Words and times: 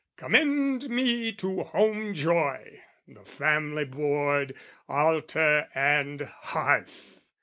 Commend 0.17 0.89
me 0.89 1.31
to 1.33 1.61
home 1.61 2.15
joy, 2.15 2.81
the 3.07 3.23
family 3.23 3.85
board, 3.85 4.55
Altar 4.89 5.67
and 5.75 6.21
hearth! 6.21 7.21